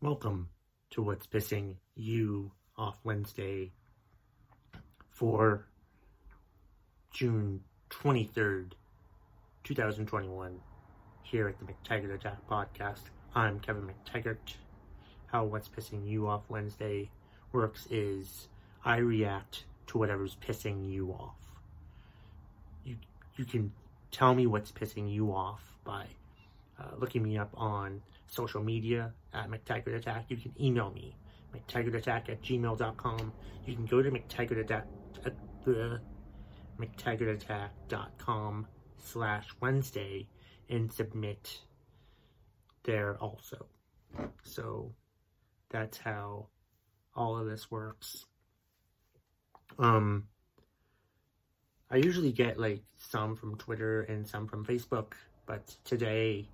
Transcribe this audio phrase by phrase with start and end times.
[0.00, 0.50] Welcome
[0.90, 3.72] to What's Pissing You Off Wednesday
[5.08, 5.66] for
[7.10, 8.72] June 23rd,
[9.62, 10.60] 2021,
[11.22, 13.02] here at the McTaggart Attack Podcast.
[13.34, 14.56] I'm Kevin McTaggart.
[15.26, 17.10] How What's Pissing You Off Wednesday
[17.52, 18.48] works is
[18.84, 21.38] I react to whatever's pissing you off.
[22.84, 22.96] You,
[23.36, 23.72] you can
[24.10, 26.04] tell me what's pissing you off by
[26.78, 28.02] uh, looking me up on
[28.34, 30.26] social media at McTaggart Attack.
[30.28, 31.16] You can email me,
[31.54, 33.32] McTaggartAttack at gmail.com.
[33.66, 34.84] You can go to McTaggartAttack
[35.24, 35.34] at
[35.64, 36.00] the
[36.78, 38.66] McTaggartAttack.com
[38.98, 40.28] slash Wednesday
[40.68, 41.60] and submit
[42.84, 43.66] there also.
[44.42, 44.92] So
[45.70, 46.48] that's how
[47.14, 48.26] all of this works.
[49.78, 50.28] Um,
[51.90, 55.12] I usually get like some from Twitter and some from Facebook,
[55.46, 56.48] but today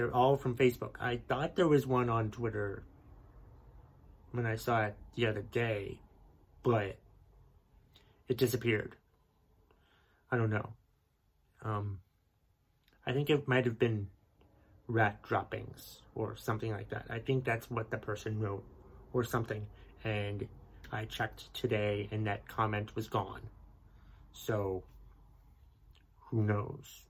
[0.00, 0.94] they're all from Facebook.
[0.98, 2.82] I thought there was one on Twitter
[4.32, 6.00] when I saw it the other day,
[6.62, 6.96] but
[8.26, 8.96] it disappeared.
[10.30, 10.70] I don't know.
[11.62, 11.98] Um,
[13.06, 14.06] I think it might have been
[14.88, 17.04] rat droppings or something like that.
[17.10, 18.64] I think that's what the person wrote
[19.12, 19.66] or something.
[20.02, 20.48] And
[20.90, 23.42] I checked today and that comment was gone.
[24.32, 24.82] So,
[26.30, 27.02] who knows?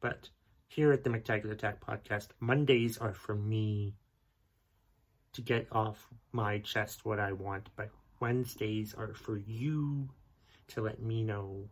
[0.00, 0.30] But
[0.68, 3.94] here at the McTaggart Attack podcast, Mondays are for me
[5.32, 10.08] to get off my chest what I want, but Wednesdays are for you
[10.68, 11.68] to let me know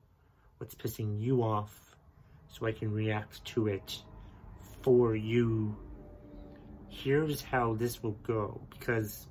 [0.58, 1.96] what's pissing you off
[2.48, 4.02] so I can react to it
[4.82, 5.76] for you.
[6.88, 9.26] Here's how this will go because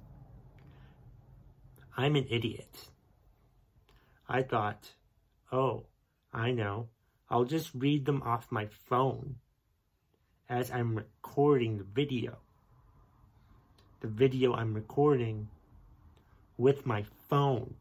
[1.95, 2.89] I'm an idiot.
[4.27, 4.89] I thought,
[5.51, 5.85] oh,
[6.33, 6.89] I know.
[7.29, 9.35] I'll just read them off my phone
[10.53, 12.37] as I'm recording the video.
[14.01, 15.47] The video I'm recording
[16.59, 17.73] with my phone.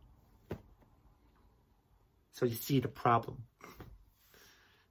[2.33, 3.43] So you see the problem.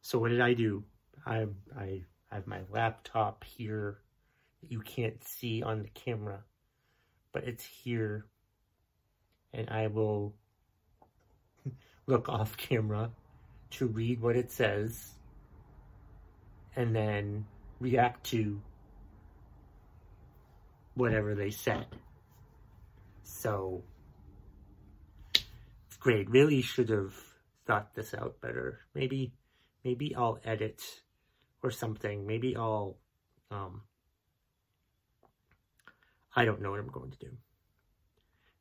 [0.03, 0.83] So what did I do?
[1.25, 3.97] I, I, have my laptop here
[4.61, 6.43] that you can't see on the camera,
[7.33, 8.25] but it's here
[9.53, 10.33] and I will
[12.05, 13.09] look off camera
[13.71, 15.11] to read what it says
[16.75, 17.45] and then
[17.81, 18.61] react to
[20.93, 21.87] whatever they said.
[23.23, 23.83] So,
[25.33, 26.29] it's great.
[26.29, 27.13] Really should have
[27.65, 28.79] thought this out better.
[28.93, 29.33] Maybe,
[29.83, 30.81] maybe I'll edit
[31.63, 32.27] or something.
[32.27, 32.97] Maybe I'll,
[33.49, 33.81] um,
[36.35, 37.31] I don't know what I'm going to do.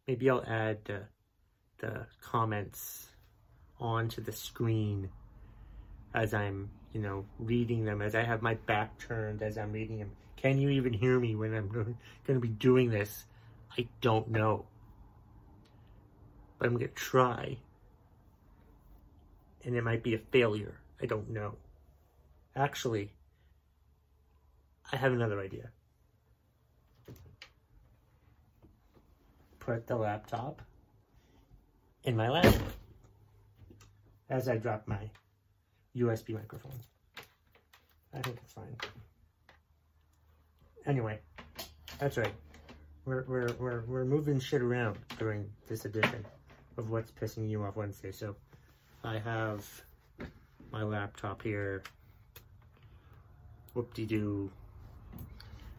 [0.08, 1.02] Maybe I'll add the,
[1.78, 3.06] the comments
[3.78, 5.10] onto the screen
[6.14, 9.98] as I'm, you know, reading them, as I have my back turned as I'm reading
[9.98, 10.10] them.
[10.36, 13.24] Can you even hear me when I'm going to be doing this?
[13.76, 14.66] I don't know.
[16.58, 17.58] But I'm going to try.
[19.64, 20.80] And it might be a failure.
[21.00, 21.56] I don't know.
[22.56, 23.12] Actually,
[24.92, 25.70] I have another idea.
[29.70, 30.62] put the laptop
[32.02, 32.54] in my lap
[34.28, 35.10] as I drop my
[35.96, 36.78] USB microphone.
[38.14, 38.76] I think it's fine.
[40.86, 41.18] Anyway,
[41.98, 42.34] that's right.
[43.04, 46.24] We're, we're, we're, we're moving shit around during this edition
[46.76, 48.12] of What's Pissing You Off Wednesday.
[48.12, 48.36] So
[49.04, 49.66] I have
[50.72, 51.82] my laptop here.
[53.74, 54.50] Whoop-de-doo.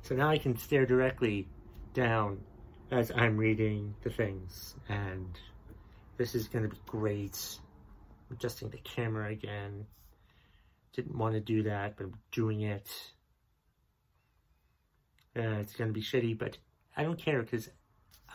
[0.03, 1.47] So now I can stare directly
[1.93, 2.39] down
[2.91, 5.28] as I'm reading the things, and
[6.17, 7.38] this is going to be great.
[8.31, 9.85] Adjusting the camera again.
[10.94, 12.90] Didn't want to do that, but I'm doing it.
[15.35, 16.57] Uh, it's going to be shitty, but
[16.97, 17.69] I don't care because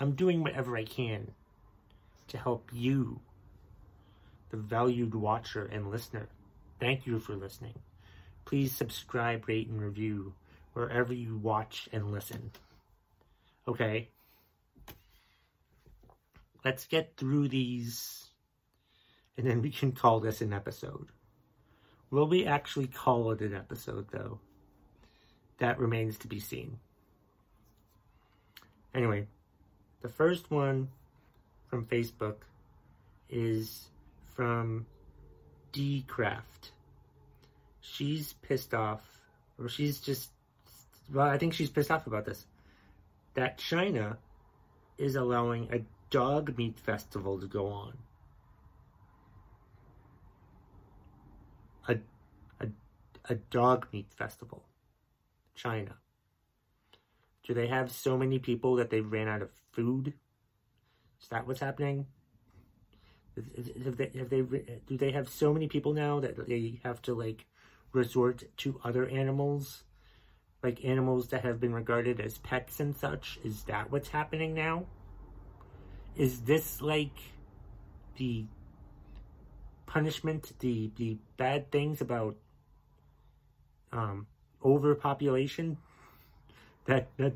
[0.01, 1.33] I'm doing whatever I can
[2.29, 3.21] to help you,
[4.51, 6.29] the valued watcher and listener.
[6.81, 7.75] Thank you for listening.
[8.45, 10.35] Please subscribe, rate, and review
[10.73, 12.51] wherever you watch and listen.
[13.69, 14.09] Okay?
[16.67, 18.31] let's get through these
[19.39, 21.07] and then we can call this an episode.
[22.11, 24.41] Will we actually call it an episode, though?
[25.59, 26.79] That remains to be seen.
[28.95, 29.27] Anyway,
[30.03, 30.89] the first one
[31.69, 32.37] from Facebook
[33.29, 33.89] is
[34.35, 34.87] from
[35.73, 36.73] D Craft.
[37.81, 39.03] She's pissed off,
[39.59, 40.31] or she's just,
[41.13, 42.47] well, I think she's pissed off about this.
[43.35, 44.19] That China
[44.99, 45.81] is allowing a
[46.11, 47.99] dog meat festival to go on.
[51.89, 51.99] A,
[53.29, 54.65] a, dog meat festival.
[55.55, 55.97] China.
[57.45, 60.13] Do they have so many people that they ran out of food?
[61.21, 62.07] Is that what's happening?
[63.85, 64.43] Have they, have they,
[64.87, 67.47] do they have so many people now that they have to like
[67.93, 69.85] resort to other animals?
[70.63, 73.39] Like animals that have been regarded as pets and such?
[73.45, 74.87] Is that what's happening now?
[76.17, 77.17] Is this like
[78.17, 78.47] the
[79.87, 82.37] punishment, the, the bad things about
[83.99, 84.27] um,
[84.65, 85.77] overpopulation?
[86.87, 87.35] That, that,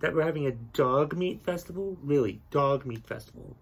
[0.00, 1.96] that we're having a dog meat festival?
[2.02, 3.56] Really, dog meat festival.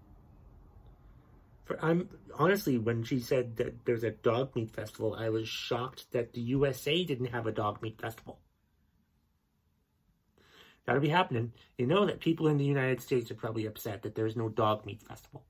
[1.65, 6.11] For, I'm honestly, when she said that there's a dog meat festival, I was shocked
[6.11, 8.39] that the USA didn't have a dog meat festival.
[10.85, 11.53] That'll be happening.
[11.77, 14.85] You know that people in the United States are probably upset that there's no dog
[14.85, 15.45] meat festival.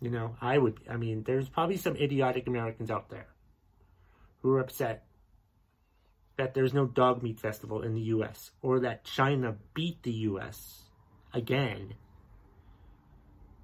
[0.00, 3.26] You know, I would, I mean, there's probably some idiotic Americans out there
[4.40, 5.04] who are upset
[6.36, 10.84] that there's no dog meat festival in the US or that China beat the US
[11.34, 11.94] again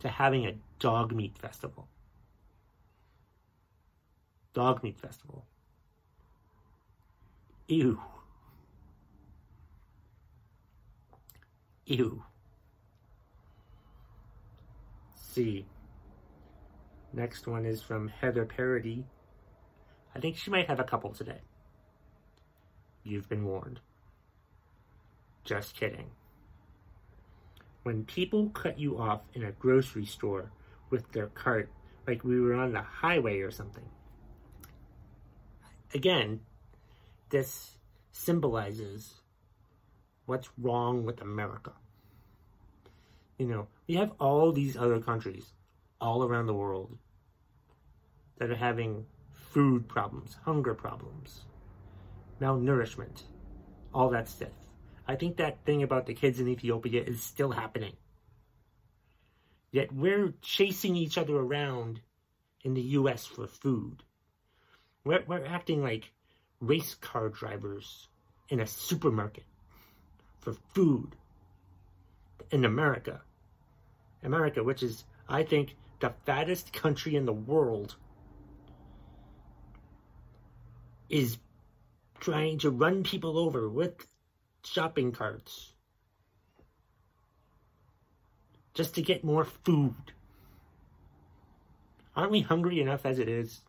[0.01, 1.89] to having a dog meat festival.
[4.53, 5.47] Dog meat festival.
[7.69, 8.01] Ew.
[11.87, 12.23] Ew.
[15.17, 15.67] See.
[17.13, 19.05] Next one is from Heather Parody.
[20.17, 21.43] I think she might have a couple today.
[23.05, 23.81] You've been warned.
[25.45, 26.07] Just kidding.
[27.83, 30.53] When people cut you off in a grocery store
[30.89, 31.69] with their cart
[32.07, 33.85] like we were on the highway or something.
[35.93, 36.41] Again,
[37.29, 37.77] this
[38.11, 39.21] symbolizes
[40.25, 41.73] what's wrong with America.
[43.37, 45.53] You know, we have all these other countries
[46.01, 46.97] all around the world
[48.39, 49.05] that are having
[49.57, 51.47] food problems, hunger problems,
[52.43, 53.23] malnourishment,
[53.95, 54.53] all that stuff.
[55.09, 57.95] I think that thing about the kids in Ethiopia is still happening.
[59.73, 62.03] Yet we're chasing each other around
[62.65, 64.03] in the US for food.
[65.05, 66.13] We're, we're acting like
[66.61, 68.09] race car drivers
[68.51, 69.45] in a supermarket
[70.41, 71.17] for food
[72.51, 73.23] in America.
[74.23, 77.97] America, which is, I think, the fattest country in the world,
[81.09, 81.39] is
[82.21, 84.07] trying to run people over with
[84.65, 85.73] shopping carts
[88.75, 89.95] just to get more food.
[92.15, 93.61] Aren't we hungry enough as it is?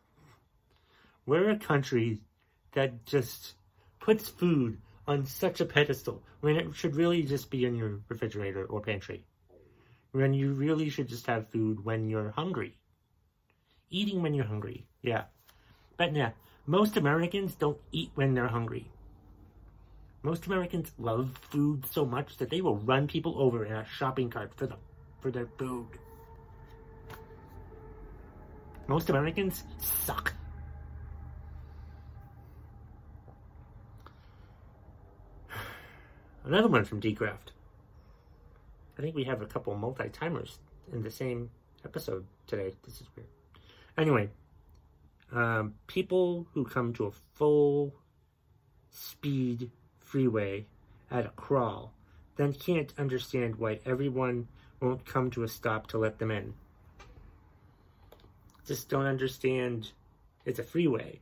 [1.26, 2.20] We're a country
[2.72, 3.54] that just
[4.00, 8.64] puts food on such a pedestal when it should really just be in your refrigerator
[8.64, 9.24] or pantry.
[10.12, 12.78] When you really should just have food when you're hungry.
[13.90, 15.24] Eating when you're hungry, yeah.
[15.96, 16.30] But yeah,
[16.68, 18.90] most Americans don't eat when they're hungry.
[20.22, 24.28] Most Americans love food so much that they will run people over in a shopping
[24.28, 24.76] cart for them
[25.22, 25.86] for their food.
[28.86, 30.34] Most Americans suck.
[36.44, 37.52] Another one from Dcraft.
[38.98, 40.58] I think we have a couple multi-timers
[40.92, 41.48] in the same
[41.82, 42.74] episode today.
[42.84, 43.28] This is weird.
[43.96, 44.28] Anyway,
[45.32, 47.94] um, people who come to a full
[48.90, 49.70] speed
[50.00, 50.66] freeway
[51.10, 51.92] at a crawl,
[52.36, 54.48] then can't understand why everyone
[54.80, 56.54] won't come to a stop to let them in.
[58.66, 59.92] Just don't understand
[60.44, 61.20] it's a freeway.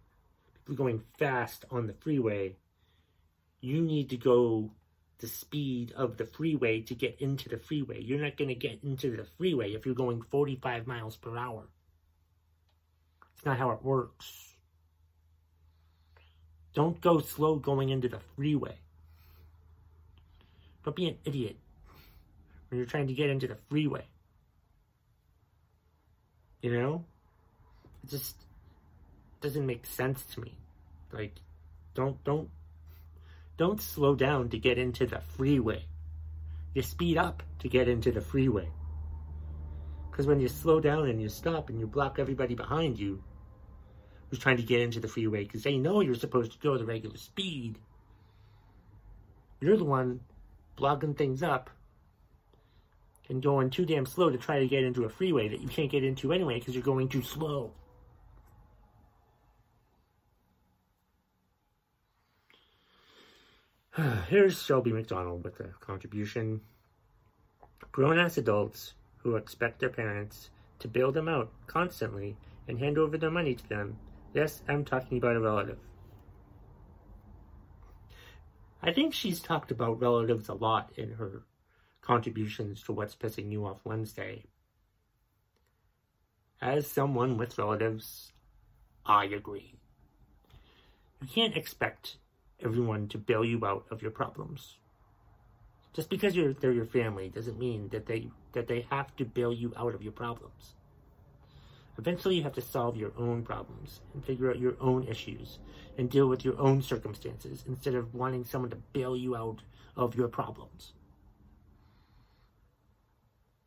[0.55, 2.57] People going fast on the freeway.
[3.61, 4.71] You need to go
[5.19, 8.03] the speed of the freeway to get into the freeway.
[8.03, 11.65] You're not going to get into the freeway if you're going 45 miles per hour.
[13.47, 14.55] Not how it works.
[16.75, 18.75] Don't go slow going into the freeway.
[20.85, 21.57] Don't be an idiot
[22.69, 24.05] when you're trying to get into the freeway.
[26.61, 27.05] You know?
[28.03, 28.35] It just
[29.41, 30.53] doesn't make sense to me.
[31.13, 31.37] Like,
[31.95, 32.51] don't, don't,
[33.57, 35.85] don't slow down to get into the freeway.
[36.75, 38.69] You speed up to get into the freeway.
[40.11, 43.23] Because when you slow down and you stop and you block everybody behind you,
[44.29, 46.85] who's trying to get into the freeway because they know you're supposed to go the
[46.85, 47.79] regular speed.
[49.61, 50.21] You're the one
[50.77, 51.71] blocking things up
[53.29, 55.91] and going too damn slow to try to get into a freeway that you can't
[55.91, 57.73] get into anyway because you're going too slow.
[64.29, 66.61] Here's Shelby McDonald with a contribution.
[67.93, 72.37] Grown ass adults who expect their parents to bail them out constantly
[72.69, 73.97] and hand over their money to them
[74.37, 75.79] Yes, I'm talking about a relative.
[78.83, 81.45] I think she's talked about relatives a lot in her
[82.03, 84.45] contributions to What's Pissing You Off Wednesday.
[86.61, 88.33] As someone with relatives,
[89.07, 89.79] I agree.
[91.23, 92.19] You can't expect
[92.61, 94.77] everyone to bail you out of your problems.
[95.95, 99.55] Just because you're they're your family doesn't mean that they that they have to bail
[99.55, 100.76] you out of your problems.
[101.99, 105.59] Eventually you have to solve your own problems and figure out your own issues
[105.97, 109.63] and deal with your own circumstances instead of wanting someone to bail you out
[109.97, 110.93] of your problems.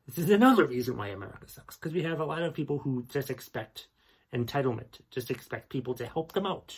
[0.07, 3.05] This is another reason why America sucks, because we have a lot of people who
[3.09, 3.87] just expect
[4.33, 6.75] entitlement, just expect people to help them out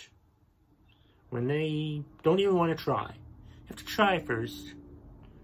[1.29, 3.10] when they don't even want to try.
[3.10, 4.74] You have to try first.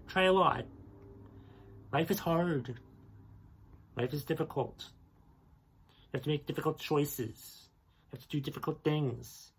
[0.06, 0.64] Try a lot.
[1.92, 2.78] Life is hard.
[3.96, 4.90] Life is difficult.
[6.18, 7.68] Have to make difficult choices.
[8.10, 9.52] You have to do difficult things.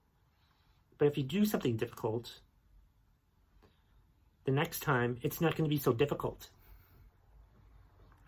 [0.97, 2.41] But if you do something difficult,
[4.43, 6.49] the next time it's not going to be so difficult.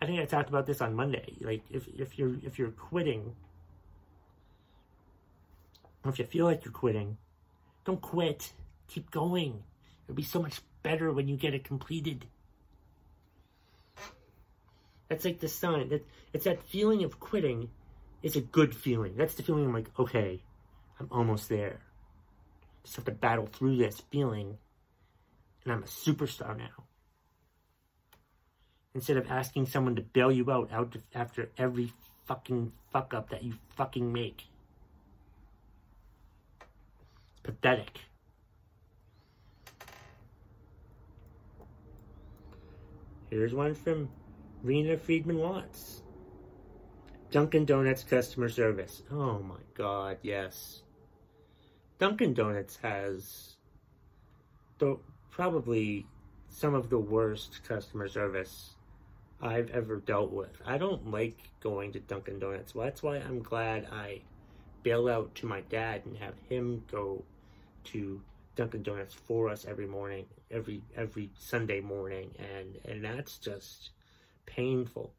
[0.00, 1.34] I think I talked about this on Monday.
[1.42, 3.36] Like if, if you're if you're quitting,
[6.02, 7.18] or if you feel like you're quitting,
[7.84, 8.50] don't quit.
[8.88, 9.62] Keep going.
[10.06, 12.24] It'll be so much better when you get it completed.
[15.10, 15.90] That's like the sign.
[15.90, 17.68] That it's that feeling of quitting
[18.22, 19.16] is a good feeling.
[19.16, 20.42] That's the feeling I'm like, okay,
[21.00, 21.80] I'm almost there.
[22.84, 24.58] Just have to battle through this feeling,
[25.64, 26.84] and I'm a superstar now.
[28.94, 31.92] Instead of asking someone to bail you out, out after every
[32.26, 34.44] fucking fuck up that you fucking make.
[37.32, 38.00] It's pathetic.
[43.30, 44.10] Here's one from
[44.62, 46.01] Rena Friedman Watts.
[47.32, 49.02] Dunkin' Donuts customer service.
[49.10, 50.82] Oh my god, yes.
[51.98, 53.56] Dunkin' Donuts has
[54.78, 54.98] the,
[55.30, 56.06] probably
[56.50, 58.74] some of the worst customer service
[59.40, 60.60] I've ever dealt with.
[60.66, 62.74] I don't like going to Dunkin' Donuts.
[62.74, 64.20] Well, that's why I'm glad I
[64.82, 67.24] bail out to my dad and have him go
[67.84, 68.20] to
[68.56, 73.92] Dunkin' Donuts for us every morning, every every Sunday morning, and and that's just
[74.44, 75.14] painful.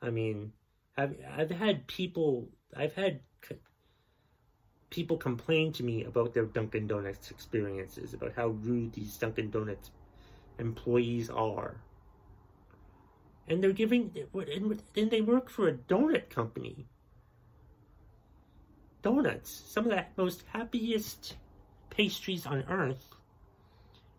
[0.00, 0.52] I mean,
[0.96, 3.20] I've I've had people I've had
[4.92, 9.90] people complain to me about their Dunkin' Donuts experiences, about how rude these Dunkin' Donuts
[10.58, 11.76] employees are.
[13.48, 16.86] And they're giving, and they work for a donut company.
[19.02, 21.36] Donuts, some of the most happiest
[21.90, 23.14] pastries on earth.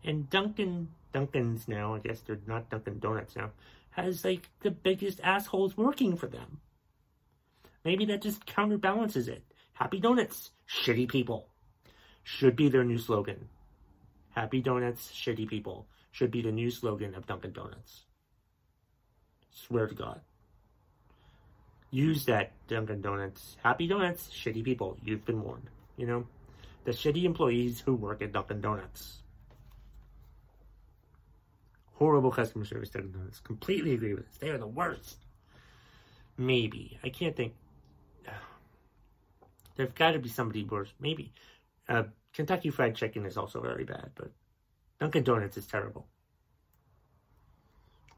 [0.03, 3.51] And Dunkin', Dunkin's now, I guess they're not Dunkin' Donuts now,
[3.91, 6.59] has like the biggest assholes working for them.
[7.83, 9.43] Maybe that just counterbalances it.
[9.73, 11.47] Happy Donuts, shitty people.
[12.23, 13.49] Should be their new slogan.
[14.31, 15.87] Happy Donuts, shitty people.
[16.11, 18.03] Should be the new slogan of Dunkin' Donuts.
[19.51, 20.21] Swear to God.
[21.91, 23.57] Use that, Dunkin' Donuts.
[23.63, 24.97] Happy Donuts, shitty people.
[25.03, 25.69] You've been warned.
[25.97, 26.27] You know?
[26.85, 29.19] The shitty employees who work at Dunkin' Donuts.
[31.95, 33.39] Horrible customer service, Dunkin' Donuts.
[33.39, 34.37] Completely agree with this.
[34.37, 35.17] They are the worst.
[36.37, 36.99] Maybe.
[37.03, 37.53] I can't think.
[39.75, 40.93] There's got to be somebody worse.
[40.99, 41.33] Maybe.
[41.87, 42.03] Uh,
[42.33, 44.31] Kentucky Fried Chicken is also very bad, but
[44.99, 46.07] Dunkin' Donuts is terrible.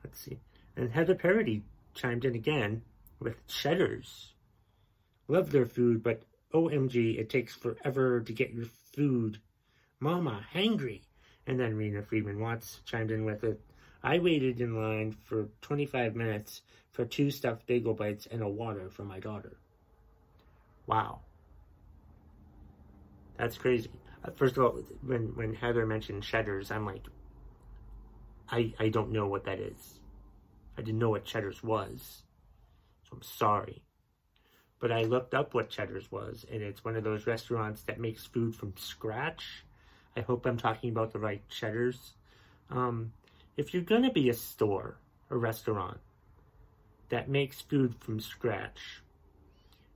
[0.04, 0.40] Let's see.
[0.76, 2.82] And Heather Parody chimed in again
[3.20, 4.34] with Cheddar's.
[5.28, 6.22] Love their food, but
[6.54, 9.40] OMG, it takes forever to get your food.
[10.00, 11.02] Mama, hangry.
[11.48, 13.60] And then Rena Friedman Watts chimed in with it.
[14.04, 18.90] I waited in line for 25 minutes for two stuffed bagel bites and a water
[18.90, 19.58] for my daughter.
[20.86, 21.22] Wow.
[23.38, 23.90] That's crazy.
[24.24, 27.04] Uh, first of all, when, when Heather mentioned Cheddar's, I'm like,
[28.50, 30.00] I, I don't know what that is.
[30.78, 32.24] I didn't know what Cheddar's was.
[33.04, 33.84] So I'm sorry.
[34.80, 38.26] But I looked up what Cheddar's was, and it's one of those restaurants that makes
[38.26, 39.66] food from scratch.
[40.18, 42.14] I hope I'm talking about the right Cheddar's.
[42.70, 43.14] Um,
[43.58, 44.98] if you're to be a store,
[45.30, 45.98] a restaurant,
[47.10, 49.02] that makes food from scratch,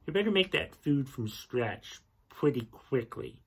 [0.05, 3.41] you better make that food from scratch pretty quickly.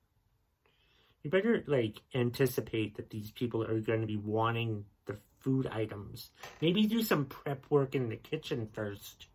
[1.23, 6.29] You better, like, anticipate that these people are going to be wanting the food items.
[6.61, 9.27] Maybe do some prep work in the kitchen first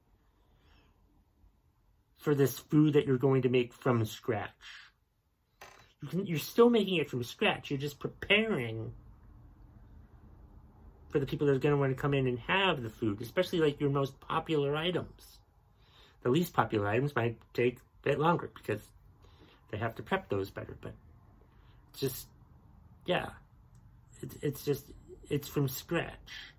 [2.19, 4.50] for this food that you're going to make from scratch.
[6.02, 7.71] You can, you're still making it from scratch.
[7.71, 8.93] You're just preparing
[11.11, 13.23] for the people that are going to want to come in and have the food,
[13.23, 15.38] especially like your most popular items.
[16.23, 18.83] The least popular items might take a bit longer because
[19.70, 20.94] they have to prep those better, but
[21.94, 22.26] just,
[23.06, 23.30] yeah.
[24.22, 24.84] It's, it's just,
[25.28, 26.54] it's from scratch.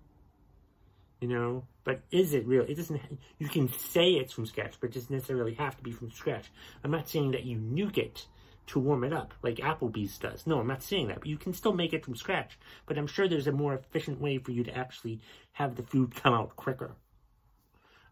[1.20, 1.64] You know?
[1.84, 2.62] But is it real?
[2.62, 3.00] It doesn't,
[3.38, 6.50] you can say it's from scratch, but it doesn't necessarily have to be from scratch.
[6.84, 8.26] I'm not saying that you nuke it
[8.68, 10.46] to warm it up like Applebee's does.
[10.46, 12.58] No, I'm not saying that, but you can still make it from scratch.
[12.86, 15.20] But I'm sure there's a more efficient way for you to actually
[15.52, 16.92] have the food come out quicker.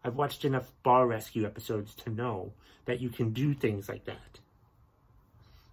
[0.03, 2.53] I've watched enough bar rescue episodes to know
[2.85, 4.39] that you can do things like that.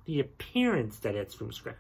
[0.07, 1.77] The appearance that it's from scratch.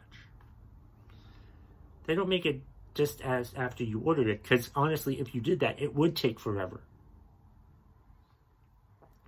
[2.07, 2.61] They don't make it
[2.95, 6.41] just as after you ordered it, because honestly, if you did that, it would take
[6.41, 6.81] forever.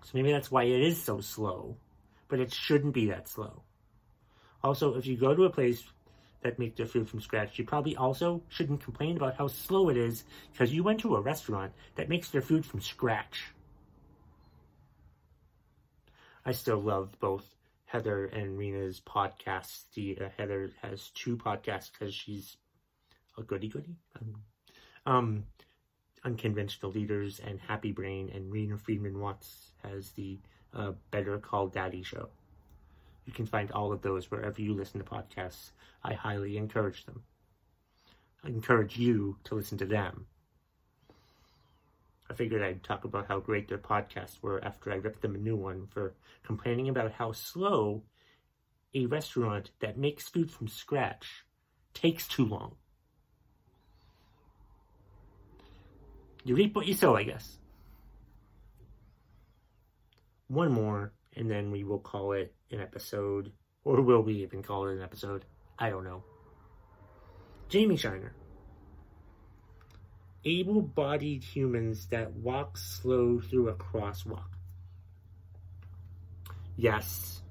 [0.02, 1.76] So maybe that's why it is so slow,
[2.28, 3.62] but it shouldn't be that slow.
[4.64, 5.84] Also, if you go to a place
[6.42, 9.96] that make their food from scratch, you probably also shouldn't complain about how slow it
[9.96, 13.52] is because you went to a restaurant that makes their food from scratch.
[16.44, 17.44] I still love both
[17.88, 19.84] Heather and Rena's podcast.
[19.94, 22.58] The uh, Heather has two podcasts because she's
[23.38, 23.96] a goody goody.
[24.20, 24.34] Um,
[25.06, 25.44] um,
[26.22, 30.38] Unconventional Leaders and Happy Brain, and Rena Friedman Watts has the
[30.74, 32.28] uh, Better Call Daddy show.
[33.24, 35.70] You can find all of those wherever you listen to podcasts.
[36.04, 37.22] I highly encourage them.
[38.44, 40.26] I encourage you to listen to them.
[42.30, 45.38] I figured I'd talk about how great their podcasts were after I ripped them a
[45.38, 48.02] new one for complaining about how slow
[48.94, 51.44] a restaurant that makes food from scratch
[51.94, 52.76] takes too long.
[56.44, 57.58] You reap what you sow, I guess.
[60.48, 63.52] One more and then we will call it an episode.
[63.84, 65.44] Or will we even call it an episode?
[65.78, 66.24] I don't know.
[67.68, 68.34] Jamie Shiner.
[70.44, 74.50] Able bodied humans that walk slow through a crosswalk.
[76.76, 77.42] Yes.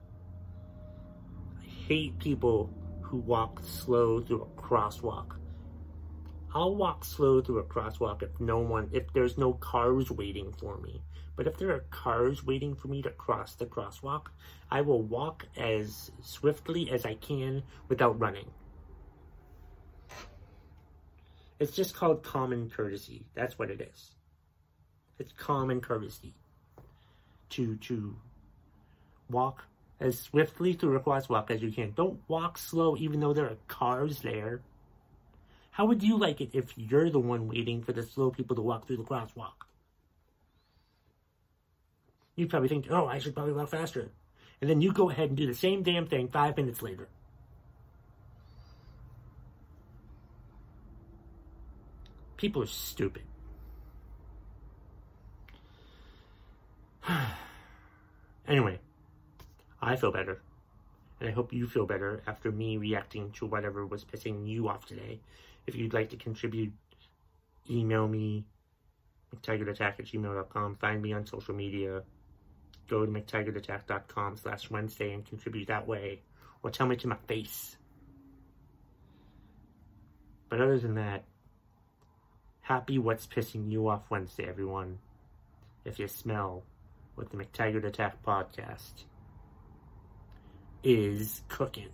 [1.60, 5.36] I hate people who walk slow through a crosswalk.
[6.54, 10.78] I'll walk slow through a crosswalk if no one, if there's no cars waiting for
[10.78, 11.02] me.
[11.36, 14.28] But if there are cars waiting for me to cross the crosswalk,
[14.72, 18.50] I will walk as swiftly as I can without running.
[21.60, 23.26] It's just called common courtesy.
[23.34, 24.12] That's what it is.
[25.20, 26.36] It's common courtesy
[27.50, 28.16] to to
[29.30, 29.64] walk
[30.00, 31.92] as swiftly through a crosswalk as you can.
[31.92, 34.62] Don't walk slow even though there are cars there.
[35.72, 38.62] How would you like it if you're the one waiting for the slow people to
[38.62, 39.66] walk through the crosswalk?
[42.36, 44.12] You'd probably think, oh, I should probably walk faster.
[44.62, 47.08] And then you go ahead and do the same damn thing five minutes later.
[52.38, 53.24] People are stupid.
[58.48, 58.80] anyway,
[59.82, 60.42] I feel better.
[61.20, 64.86] And I hope you feel better after me reacting to whatever was pissing you off
[64.86, 65.20] today.
[65.66, 66.72] If you'd like to contribute,
[67.70, 68.46] email me,
[69.36, 70.76] mctaggartattack at gmail.com.
[70.76, 72.04] Find me on social media
[72.88, 76.22] go to mctaggartattack.com slash Wednesday and contribute that way.
[76.64, 77.78] Or tell me to my face.
[80.50, 81.24] But other than that,
[82.68, 85.00] happy What's Pissing You Off Wednesday, everyone.
[85.86, 86.64] If you smell
[87.16, 89.06] what the McTaggart Attack podcast
[90.84, 91.88] is cooking.